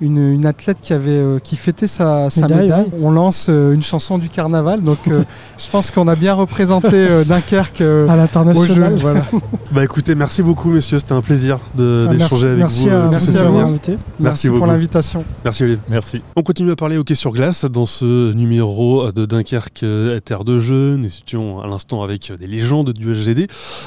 une, 0.00 0.46
athlète 0.46 0.80
qui 0.80 0.92
avait 0.92 1.22
qui 1.42 1.56
fêtait 1.56 1.86
sa, 1.86 2.28
médaille. 2.36 2.86
On 3.00 3.10
lance 3.10 3.48
une 3.48 3.82
chanson 3.82 4.18
du 4.18 4.28
carnaval, 4.28 4.82
donc 4.82 4.98
je 5.58 5.70
pense 5.70 5.90
qu'on 5.90 6.08
a 6.08 6.16
bien 6.16 6.34
représenté 6.34 7.06
Dunkerque 7.26 7.80
à 7.80 8.16
l'international. 8.16 8.94
Voilà. 8.96 9.26
bah 9.72 9.84
écoutez, 9.84 10.14
merci 10.14 10.42
beaucoup 10.42 10.70
messieurs, 10.70 10.98
c'était 10.98 11.12
un 11.12 11.22
plaisir 11.22 11.58
ah, 11.78 12.06
d'échanger 12.06 12.48
avec 12.48 12.58
merci 12.58 12.88
vous. 12.88 12.94
À, 12.94 13.08
merci 13.10 13.38
à 13.38 13.44
vous. 13.44 13.78
Merci, 14.20 14.50
pour 14.50 14.66
l'invitation. 14.66 15.24
Merci 15.44 15.64
Olivier. 15.64 15.82
Merci. 15.88 16.22
On 16.36 16.42
continue 16.42 16.70
à 16.70 16.76
parler 16.76 16.96
hockey 16.96 17.14
sur 17.14 17.32
glace 17.32 17.64
dans 17.64 17.86
ce 17.86 18.32
numéro 18.32 19.10
de 19.12 19.26
Dunkerque 19.26 19.82
euh, 19.82 20.20
Terre 20.20 20.44
de 20.44 20.58
jeu. 20.60 20.96
Nous 20.96 21.06
étions 21.06 21.60
à 21.60 21.66
l'instant 21.66 22.02
avec 22.02 22.32
des 22.38 22.46
légendes 22.46 22.92
du 22.92 23.14
SGD. 23.14 23.46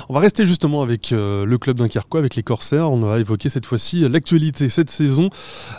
On 0.09 0.13
va 0.13 0.19
rester 0.19 0.44
justement 0.45 0.81
avec 0.81 1.11
euh, 1.11 1.45
le 1.45 1.57
club 1.57 1.77
dunkerquois, 1.77 2.19
avec 2.19 2.35
les 2.35 2.43
Corsaires. 2.43 2.91
On 2.91 2.99
va 2.99 3.19
évoquer 3.19 3.49
cette 3.49 3.65
fois-ci 3.65 4.07
l'actualité 4.09 4.69
cette 4.69 4.89
saison 4.89 5.29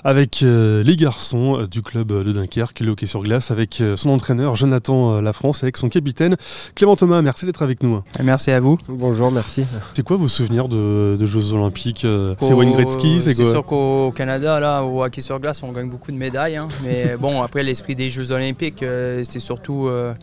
avec 0.04 0.42
euh, 0.42 0.82
les 0.82 0.96
garçons 0.96 1.66
du 1.70 1.82
club 1.82 2.12
de 2.12 2.32
Dunkerque, 2.32 2.80
le 2.80 2.92
hockey 2.92 3.06
sur 3.06 3.22
glace, 3.22 3.50
avec 3.50 3.82
son 3.96 4.10
entraîneur 4.10 4.56
Jonathan 4.56 5.20
Lafrance, 5.20 5.62
avec 5.62 5.76
son 5.76 5.88
capitaine 5.88 6.36
Clément 6.74 6.96
Thomas. 6.96 7.22
Merci 7.22 7.46
d'être 7.46 7.62
avec 7.62 7.82
nous. 7.82 8.00
Merci 8.22 8.50
à 8.50 8.60
vous. 8.60 8.78
Bonjour, 8.88 9.30
merci. 9.30 9.64
C'est 9.94 10.02
quoi 10.02 10.16
vos 10.16 10.28
souvenirs 10.28 10.68
de, 10.68 11.24
Jeux 11.26 11.52
Olympiques 11.52 12.04
euh, 12.04 12.34
C'est 12.40 12.52
Wayne 12.52 12.72
Gretzky 12.72 13.20
C'est 13.20 13.34
sûr 13.34 13.64
qu'au 13.64 14.12
Canada, 14.12 14.60
là, 14.60 14.82
au 14.82 15.02
hockey 15.02 15.20
sur 15.20 15.40
glace, 15.40 15.62
on 15.62 15.72
gagne 15.72 15.88
beaucoup 15.88 16.12
de 16.12 16.16
médailles. 16.16 16.56
Hein. 16.56 16.68
Mais 16.84 17.16
bon, 17.20 17.42
après, 17.42 17.62
l'esprit 17.62 17.94
des 17.94 18.10
Jeux 18.10 18.32
Olympiques, 18.32 18.82
euh, 18.82 19.22
c'est 19.24 19.40
surtout 19.40 19.86
euh, 19.86 20.14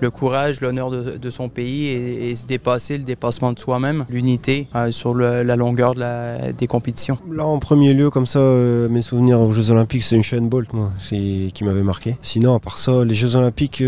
le 0.00 0.10
courage, 0.10 0.60
l'honneur 0.60 0.90
de, 0.90 1.30
son 1.30 1.48
pays 1.48 1.88
et, 1.88 2.34
se 2.34 2.46
dépasser, 2.46 2.98
le 2.98 3.04
dépassement 3.04 3.52
de 3.52 3.58
soi-même, 3.58 3.91
l'unité 4.08 4.68
sur 4.90 5.14
la 5.14 5.56
longueur 5.56 5.94
des 5.94 6.66
compétitions. 6.66 7.18
Là, 7.30 7.44
en 7.44 7.58
premier 7.58 7.94
lieu, 7.94 8.10
comme 8.10 8.26
ça, 8.26 8.40
mes 8.40 9.02
souvenirs 9.02 9.40
aux 9.40 9.52
Jeux 9.52 9.70
Olympiques, 9.70 10.04
c'est 10.04 10.16
une 10.16 10.22
chaîne 10.22 10.48
Bolt, 10.48 10.72
moi, 10.72 10.92
qui 11.08 11.64
m'avait 11.64 11.82
marqué. 11.82 12.16
Sinon, 12.22 12.54
à 12.54 12.60
part 12.60 12.78
ça, 12.78 13.04
les 13.04 13.14
Jeux 13.14 13.36
Olympiques, 13.36 13.82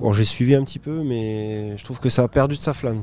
bon, 0.00 0.12
j'ai 0.12 0.24
suivi 0.24 0.54
un 0.54 0.64
petit 0.64 0.78
peu, 0.78 1.02
mais 1.04 1.76
je 1.76 1.84
trouve 1.84 2.00
que 2.00 2.10
ça 2.10 2.22
a 2.22 2.28
perdu 2.28 2.56
de 2.56 2.60
sa 2.60 2.74
flamme, 2.74 3.02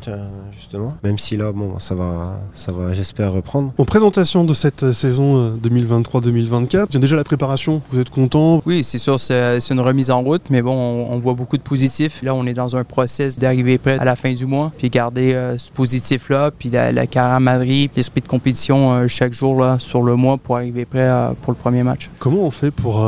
justement. 0.51 0.95
Même 1.03 1.17
si 1.17 1.37
là, 1.37 1.51
bon, 1.51 1.79
ça 1.79 1.95
va, 1.95 2.39
ça 2.53 2.71
va 2.71 2.93
j'espère, 2.93 3.33
reprendre. 3.33 3.73
En 3.77 3.85
présentation 3.85 4.43
de 4.43 4.53
cette 4.53 4.91
saison 4.91 5.57
2023-2024, 5.57 6.75
euh, 6.75 6.85
il 6.93 6.99
déjà 6.99 7.15
la 7.15 7.23
préparation, 7.23 7.81
vous 7.89 7.99
êtes 7.99 8.09
content? 8.09 8.61
Oui, 8.65 8.83
c'est 8.83 8.97
sûr, 8.97 9.19
c'est 9.19 9.59
une 9.69 9.79
remise 9.79 10.11
en 10.11 10.21
route, 10.21 10.43
mais 10.49 10.61
bon, 10.61 10.73
on, 10.73 11.17
voit 11.19 11.33
beaucoup 11.33 11.57
de 11.57 11.61
positifs. 11.61 12.21
Là, 12.23 12.33
on 12.33 12.45
est 12.45 12.53
dans 12.53 12.75
un 12.75 12.83
process 12.83 13.39
d'arriver 13.39 13.77
prêt 13.77 13.97
à 13.99 14.05
la 14.05 14.15
fin 14.15 14.33
du 14.33 14.45
mois, 14.45 14.71
puis 14.77 14.89
garder 14.89 15.33
euh, 15.33 15.57
ce 15.57 15.71
positif 15.71 16.08
objectif-là, 16.09 16.51
puis 16.51 16.69
la, 16.69 16.91
la 16.91 17.07
camaraderie, 17.07 17.89
l'esprit 17.95 18.21
de 18.21 18.27
compétition 18.27 19.07
chaque 19.07 19.33
jour 19.33 19.59
là, 19.59 19.77
sur 19.79 20.01
le 20.01 20.15
mois 20.15 20.37
pour 20.37 20.55
arriver 20.55 20.85
prêt 20.85 21.09
pour 21.41 21.51
le 21.51 21.57
premier 21.57 21.83
match. 21.83 22.09
Comment 22.19 22.41
on 22.41 22.51
fait 22.51 22.71
pour 22.71 23.05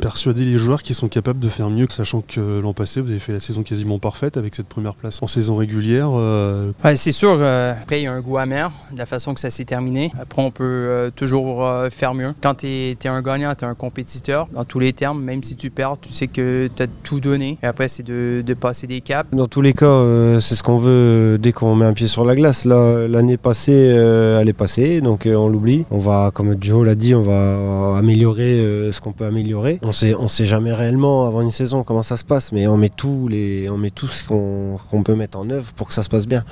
persuader 0.00 0.44
les 0.44 0.58
joueurs 0.58 0.82
qui 0.82 0.94
sont 0.94 1.08
capables 1.08 1.38
de 1.38 1.48
faire 1.48 1.70
mieux, 1.70 1.86
sachant 1.90 2.22
que 2.22 2.60
l'an 2.60 2.72
passé, 2.72 3.00
vous 3.00 3.10
avez 3.10 3.18
fait 3.18 3.32
la 3.32 3.40
saison 3.40 3.62
quasiment 3.62 3.98
parfaite 3.98 4.36
avec 4.36 4.54
cette 4.54 4.66
première 4.66 4.94
place 4.94 5.22
en 5.22 5.26
saison 5.26 5.56
régulière 5.56 6.10
ouais, 6.12 6.96
C'est 6.96 7.12
sûr, 7.12 7.42
après 7.42 8.00
il 8.00 8.04
y 8.04 8.06
a 8.06 8.12
un 8.12 8.20
goût 8.20 8.38
amer 8.38 8.70
de 8.92 8.98
la 8.98 9.06
façon 9.06 9.34
que 9.34 9.40
ça 9.40 9.50
s'est 9.50 9.64
terminé. 9.64 10.10
Après, 10.20 10.42
on 10.42 10.50
peut 10.50 11.10
toujours 11.16 11.66
faire 11.90 12.14
mieux. 12.14 12.34
Quand 12.40 12.56
tu 12.56 12.66
es, 12.66 12.90
es, 12.92 13.08
un 13.08 13.22
gagnant, 13.22 13.54
tu 13.54 13.64
es 13.64 13.68
un 13.68 13.74
compétiteur 13.74 14.48
dans 14.52 14.64
tous 14.64 14.78
les 14.78 14.92
termes, 14.92 15.22
même 15.22 15.42
si 15.42 15.56
tu 15.56 15.70
perds, 15.70 15.96
tu 16.00 16.12
sais 16.12 16.28
que 16.28 16.68
tu 16.74 16.82
as 16.82 16.86
tout 17.02 17.20
donné. 17.20 17.58
Et 17.62 17.66
après, 17.66 17.88
c'est 17.88 18.02
de, 18.02 18.42
de, 18.44 18.54
passer 18.54 18.86
des 18.86 19.00
caps. 19.00 19.28
Dans 19.32 19.48
tous 19.48 19.62
les 19.62 19.72
cas, 19.72 19.86
euh, 19.86 20.40
c'est 20.40 20.54
ce 20.54 20.62
qu'on 20.62 20.78
veut 20.78 20.92
euh, 20.92 21.38
dès 21.38 21.52
qu'on 21.52 21.74
met 21.74 21.86
un 21.86 21.92
pied 21.92 22.08
sur 22.08 22.11
la 22.20 22.34
glace. 22.34 22.64
L'année 22.64 23.36
passée, 23.36 23.72
euh, 23.74 24.40
elle 24.40 24.48
est 24.48 24.52
passée, 24.54 25.00
donc 25.00 25.26
on 25.26 25.48
l'oublie. 25.48 25.84
On 25.90 25.98
va, 25.98 26.30
comme 26.32 26.56
Joe 26.60 26.86
l'a 26.86 26.94
dit, 26.94 27.14
on 27.14 27.22
va 27.22 27.96
améliorer 27.96 28.90
ce 28.92 29.00
qu'on 29.00 29.12
peut 29.12 29.24
améliorer. 29.24 29.78
On 29.82 29.92
sait, 29.92 30.14
sait 30.28 30.46
jamais 30.46 30.72
réellement 30.72 31.26
avant 31.26 31.40
une 31.40 31.50
saison 31.50 31.82
comment 31.82 32.02
ça 32.02 32.16
se 32.16 32.24
passe, 32.24 32.52
mais 32.52 32.66
on 32.66 32.76
met 32.76 32.90
tout, 32.90 33.28
on 33.70 33.78
met 33.78 33.90
tout 33.90 34.08
ce 34.08 34.24
qu'on 34.24 35.02
peut 35.02 35.14
mettre 35.14 35.38
en 35.38 35.48
œuvre 35.50 35.72
pour 35.72 35.88
que 35.88 35.94
ça 35.94 36.02
se 36.02 36.08
passe 36.08 36.26
bien 36.26 36.44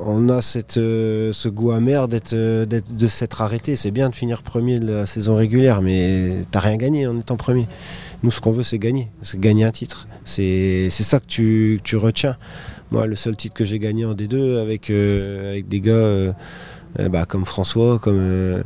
on 0.00 0.28
a 0.28 0.40
ce 0.42 1.48
goût 1.48 1.72
amer 1.72 2.08
d'être, 2.08 2.34
de 2.34 3.08
s'être 3.08 3.42
arrêté. 3.42 3.76
C'est 3.76 3.90
bien 3.90 4.08
de 4.10 4.14
finir 4.14 4.42
premier 4.42 4.78
de 4.78 4.92
la 4.92 5.06
saison 5.06 5.36
régulière, 5.36 5.82
mais 5.82 6.44
t'as 6.50 6.60
rien 6.60 6.76
gagné 6.76 7.06
en 7.06 7.18
étant 7.18 7.36
premier. 7.36 7.66
Nous, 8.22 8.30
ce 8.30 8.40
qu'on 8.40 8.50
veut, 8.50 8.62
c'est 8.62 8.78
gagner. 8.78 9.08
C'est 9.22 9.40
gagner 9.40 9.64
un 9.64 9.70
titre. 9.70 10.08
C'est 10.24 10.90
ça 10.90 11.20
que 11.20 11.26
tu, 11.26 11.96
retiens. 11.96 12.36
Moi, 12.90 13.06
le 13.06 13.16
seul 13.16 13.36
titre 13.36 13.54
que 13.54 13.64
j'ai 13.64 13.78
gagné 13.78 14.04
en 14.04 14.14
D2 14.14 14.58
avec, 14.58 14.88
euh, 14.88 15.50
avec 15.50 15.68
des 15.68 15.80
gars 15.80 15.92
euh, 15.92 16.32
euh, 16.98 17.08
bah, 17.08 17.26
comme 17.26 17.44
François, 17.44 17.98
comme 17.98 18.62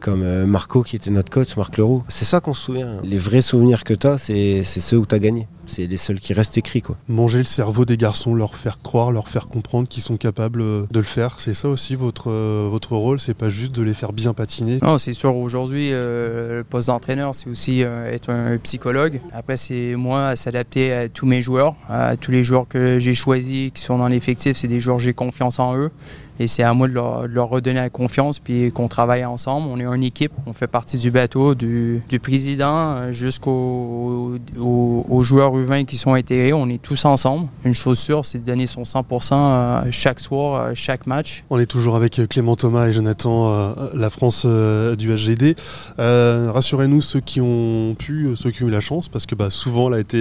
comme 0.00 0.44
Marco 0.44 0.84
qui 0.84 0.94
était 0.94 1.10
notre 1.10 1.28
coach, 1.28 1.56
Marc 1.56 1.76
Leroux. 1.76 2.04
C'est 2.06 2.24
ça 2.24 2.38
qu'on 2.38 2.54
se 2.54 2.62
souvient. 2.62 3.00
Les 3.02 3.18
vrais 3.18 3.42
souvenirs 3.42 3.82
que 3.82 3.94
tu 3.94 4.06
as, 4.06 4.16
c'est 4.18 4.62
ceux 4.62 4.96
où 4.96 5.06
tu 5.06 5.14
as 5.14 5.18
gagné 5.18 5.48
c'est 5.68 5.86
les 5.86 5.96
seuls 5.96 6.20
qui 6.20 6.32
restent 6.32 6.58
écrits. 6.58 6.82
Quoi. 6.82 6.96
Manger 7.08 7.38
le 7.38 7.44
cerveau 7.44 7.84
des 7.84 7.96
garçons, 7.96 8.34
leur 8.34 8.54
faire 8.54 8.80
croire, 8.82 9.12
leur 9.12 9.28
faire 9.28 9.48
comprendre 9.48 9.88
qu'ils 9.88 10.02
sont 10.02 10.16
capables 10.16 10.60
euh, 10.60 10.86
de 10.90 10.98
le 10.98 11.04
faire, 11.04 11.40
c'est 11.40 11.54
ça 11.54 11.68
aussi 11.68 11.94
votre, 11.94 12.30
euh, 12.30 12.68
votre 12.70 12.96
rôle, 12.96 13.20
c'est 13.20 13.34
pas 13.34 13.48
juste 13.48 13.72
de 13.72 13.82
les 13.82 13.94
faire 13.94 14.12
bien 14.12 14.34
patiner? 14.34 14.78
Non, 14.82 14.98
c'est 14.98 15.12
sûr, 15.12 15.36
aujourd'hui, 15.36 15.90
euh, 15.92 16.58
le 16.58 16.64
poste 16.64 16.88
d'entraîneur, 16.88 17.34
c'est 17.34 17.48
aussi 17.48 17.80
être 17.80 18.30
un 18.30 18.56
psychologue. 18.58 19.20
Après, 19.32 19.56
c'est 19.56 19.94
moi 19.94 20.28
à 20.28 20.36
s'adapter 20.36 20.92
à 20.92 21.08
tous 21.08 21.26
mes 21.26 21.42
joueurs, 21.42 21.76
à 21.88 22.16
tous 22.16 22.30
les 22.30 22.44
joueurs 22.44 22.66
que 22.68 22.98
j'ai 22.98 23.14
choisis, 23.14 23.70
qui 23.72 23.82
sont 23.82 23.98
dans 23.98 24.08
l'effectif, 24.08 24.56
c'est 24.56 24.68
des 24.68 24.80
joueurs 24.80 24.98
j'ai 24.98 25.12
confiance 25.12 25.58
en 25.58 25.76
eux. 25.76 25.90
Et 26.40 26.46
c'est 26.46 26.62
à 26.62 26.72
moi 26.72 26.86
de 26.86 26.92
leur, 26.92 27.48
redonner 27.48 27.80
la 27.80 27.90
confiance, 27.90 28.38
puis 28.38 28.70
qu'on 28.70 28.86
travaille 28.86 29.24
ensemble. 29.24 29.68
On 29.70 29.80
est 29.80 29.84
une 29.84 30.04
équipe, 30.04 30.32
on 30.46 30.52
fait 30.52 30.68
partie 30.68 30.96
du 30.96 31.10
bateau, 31.10 31.54
du, 31.54 32.00
président 32.22 33.10
jusqu'aux 33.10 34.38
aux, 34.58 35.22
joueurs 35.22 35.57
U20 35.62 35.84
qui 35.84 35.96
sont 35.96 36.14
intégrés. 36.14 36.52
On 36.52 36.68
est 36.68 36.80
tous 36.80 37.04
ensemble. 37.04 37.48
Une 37.64 37.74
chose 37.74 37.98
sûre, 37.98 38.24
c'est 38.24 38.38
de 38.38 38.44
donner 38.44 38.66
son 38.66 38.82
100% 38.82 39.32
euh, 39.32 39.88
chaque 39.90 40.20
soir, 40.20 40.60
euh, 40.60 40.72
chaque 40.74 41.06
match. 41.06 41.44
On 41.50 41.58
est 41.58 41.66
toujours 41.66 41.96
avec 41.96 42.20
Clément 42.28 42.56
Thomas 42.56 42.88
et 42.88 42.92
Jonathan, 42.92 43.52
euh, 43.52 43.74
la 43.94 44.10
France 44.10 44.46
du 44.46 45.14
HGD. 45.14 45.56
Rassurez-nous 45.98 47.00
ceux 47.00 47.20
qui 47.20 47.40
ont 47.40 47.94
pu, 47.98 48.30
ceux 48.36 48.50
qui 48.50 48.64
ont 48.64 48.68
eu 48.68 48.70
la 48.70 48.80
chance, 48.80 49.08
parce 49.08 49.26
que 49.26 49.34
bah, 49.34 49.50
souvent 49.50 49.88
elle 49.88 49.94
a 49.94 50.00
été 50.00 50.18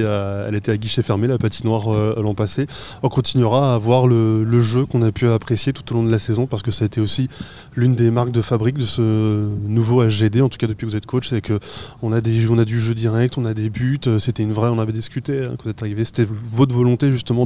était 0.57 0.71
à 0.71 0.77
guichet 0.77 1.03
fermé, 1.03 1.27
la 1.27 1.37
patinoire 1.37 1.89
l'an 1.91 2.33
passé. 2.33 2.65
On 3.03 3.09
continuera 3.09 3.75
à 3.75 3.77
voir 3.77 4.07
le, 4.07 4.61
jeu 4.61 4.85
qu'on 4.85 5.03
a 5.03 5.11
pu 5.11 5.27
apprécier 5.27 5.71
tout 5.71 5.83
au 5.91 5.95
long 5.95 6.03
de 6.03 6.11
la 6.11 6.17
saison 6.17 6.47
parce 6.47 6.63
que 6.63 6.71
ça 6.71 6.83
a 6.83 6.87
été 6.87 6.99
aussi 6.99 7.29
l'une 7.75 7.93
des 7.93 8.09
marques 8.09 8.31
de 8.31 8.41
fabrique 8.41 8.77
de 8.77 8.85
ce 8.85 9.47
nouveau 9.67 10.03
HGD, 10.03 10.41
en 10.41 10.49
tout 10.49 10.57
cas 10.57 10.65
depuis 10.65 10.87
que 10.87 10.91
vous 10.91 10.97
êtes 10.97 11.05
coach, 11.05 11.29
c'est 11.29 11.41
que 11.41 11.59
on 12.01 12.11
a, 12.11 12.19
on 12.49 12.57
a 12.57 12.65
du 12.65 12.81
jeu 12.81 12.95
direct, 12.95 13.37
on 13.37 13.45
a 13.45 13.53
des 13.53 13.69
buts, 13.69 13.99
c'était 14.19 14.43
une 14.43 14.51
vraie, 14.51 14.69
on 14.69 14.79
avait 14.79 14.93
discuté 14.93 15.26
hein, 15.29 15.53
vous 15.63 15.69
êtes 15.69 15.81
arrivé, 15.81 16.05
c'était 16.05 16.27
votre 16.27 16.73
volonté 16.73 17.11
justement 17.11 17.45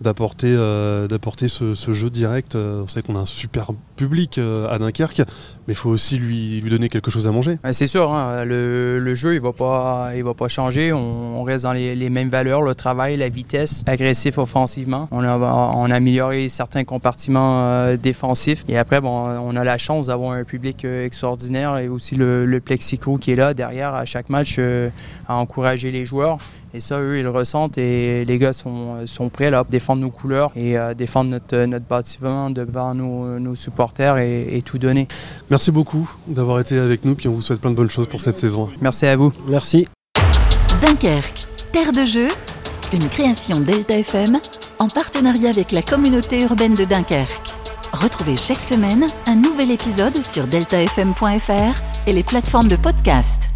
d'apporter 0.00 0.48
euh, 0.48 1.08
ce, 1.74 1.92
jeu 1.92 2.10
direct. 2.10 2.54
Euh, 2.54 2.82
on 2.84 2.86
sait 2.86 3.02
qu'on 3.02 3.16
a 3.16 3.20
un 3.20 3.26
super 3.26 3.70
public 3.96 4.38
euh, 4.38 4.68
à 4.68 4.78
Dunkerque, 4.78 5.22
mais 5.66 5.72
il 5.72 5.74
faut 5.74 5.90
aussi 5.90 6.18
lui, 6.18 6.60
lui 6.60 6.70
donner 6.70 6.88
quelque 6.88 7.10
chose 7.10 7.26
à 7.26 7.32
manger. 7.32 7.58
C'est 7.72 7.86
sûr, 7.86 8.12
hein, 8.12 8.44
le, 8.44 9.14
jeu 9.14 9.34
il 9.34 9.40
va 9.40 9.52
pas 9.52 10.12
va 10.22 10.34
pas 10.34 10.48
changer. 10.48 10.92
On, 10.92 11.42
reste 11.42 11.64
dans 11.64 11.72
les, 11.72 12.10
mêmes 12.10 12.28
valeurs, 12.28 12.62
le 12.62 12.74
travail, 12.74 13.16
la 13.16 13.28
vitesse, 13.28 13.82
agressif 13.86 14.38
offensivement. 14.38 15.08
On 15.10 15.24
a, 15.24 15.94
amélioré 15.94 16.48
certains 16.48 16.84
compartiments 16.84 17.94
défensifs 17.96 18.64
et 18.68 18.76
après 18.76 19.00
on 19.02 19.56
a 19.56 19.64
la 19.64 19.78
chance 19.78 20.06
d'avoir 20.08 20.32
un 20.32 20.44
public 20.44 20.84
extraordinaire 20.84 21.78
et 21.78 21.88
aussi 21.88 22.14
le, 22.14 22.44
le 22.44 22.60
plexico 22.60 23.16
qui 23.16 23.32
est 23.32 23.36
là 23.36 23.54
derrière 23.54 23.94
à 23.94 24.04
chaque 24.04 24.28
match 24.28 24.60
à 25.26 25.34
encourager 25.34 25.90
les 25.90 26.04
joueurs. 26.04 26.38
Et 26.74 26.80
ça, 26.80 27.00
eux, 27.00 27.18
ils 27.18 27.22
le 27.22 27.30
ressentent 27.30 27.78
et 27.78 28.24
les 28.24 28.38
gars 28.38 28.52
sont, 28.52 29.06
sont 29.06 29.28
prêts 29.30 29.50
là, 29.50 29.60
à 29.60 29.64
défendre 29.64 30.02
nos 30.02 30.10
couleurs 30.10 30.52
et 30.54 30.76
à 30.76 30.94
défendre 30.94 31.30
notre, 31.30 31.64
notre 31.64 31.86
bâtiment 31.86 32.50
devant 32.50 32.94
nos, 32.94 33.38
nos 33.38 33.54
supporters 33.54 34.18
et, 34.18 34.62
tout 34.64 34.78
donner. 34.78 35.08
Merci 35.50 35.70
beaucoup 35.70 36.10
d'avoir 36.26 36.60
été 36.60 36.78
avec 36.78 37.04
nous, 37.04 37.14
puis 37.14 37.28
on 37.28 37.32
vous 37.32 37.42
souhaite 37.42 37.60
plein 37.60 37.70
de 37.70 37.76
bonnes 37.76 37.90
choses 37.90 38.08
pour 38.08 38.20
cette 38.20 38.36
saison. 38.36 38.68
Merci 38.80 39.06
à 39.06 39.16
vous. 39.16 39.32
Merci. 39.48 39.88
Dunkerque, 40.82 41.46
terre 41.72 41.92
de 41.92 42.04
jeu, 42.04 42.28
une 42.92 43.08
création 43.08 43.60
Delta 43.60 43.96
FM 43.96 44.38
en 44.78 44.88
partenariat 44.88 45.50
avec 45.50 45.72
la 45.72 45.82
communauté 45.82 46.42
urbaine 46.42 46.74
de 46.74 46.84
Dunkerque. 46.84 47.54
Retrouvez 47.92 48.36
chaque 48.36 48.60
semaine 48.60 49.06
un 49.26 49.36
nouvel 49.36 49.70
épisode 49.70 50.22
sur 50.22 50.46
deltafm.fr 50.46 52.06
et 52.06 52.12
les 52.12 52.22
plateformes 52.22 52.68
de 52.68 52.76
podcast. 52.76 53.50